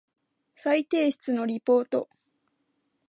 [0.55, 2.09] 再提出のリポート